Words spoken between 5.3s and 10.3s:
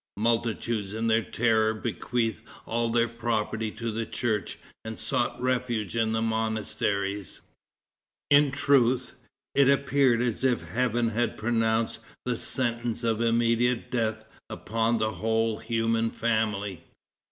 refuge in the monasteries. It truth, it appeared